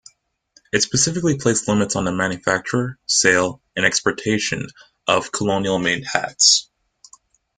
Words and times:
It 0.73 0.81
specifically 0.81 1.37
placed 1.37 1.67
limits 1.67 1.95
on 1.95 2.05
the 2.05 2.11
manufacture, 2.11 2.97
sale, 3.05 3.61
and 3.75 3.85
exportation 3.85 4.67
of 5.05 5.31
colonial-made 5.31 6.05
hats. 6.07 6.71